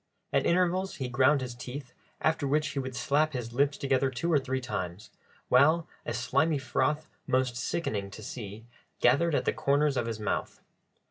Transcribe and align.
At 0.33 0.47
intervals 0.47 0.95
he 0.95 1.09
ground 1.09 1.41
his 1.41 1.53
teeth, 1.53 1.93
after 2.21 2.47
which 2.47 2.69
he 2.69 2.79
would 2.79 2.95
slap 2.95 3.33
his 3.33 3.53
lips 3.53 3.77
together 3.77 4.09
two 4.09 4.33
or 4.33 4.39
three 4.39 4.59
times, 4.59 5.11
while 5.47 5.87
a 6.07 6.13
slimy 6.15 6.57
froth, 6.57 7.07
most 7.27 7.55
sickening 7.55 8.09
to 8.09 8.23
see, 8.23 8.65
gathered 8.99 9.35
at 9.35 9.45
the 9.45 9.53
corners 9.53 9.97
of 9.97 10.07
his 10.07 10.19
mouth. 10.19 10.63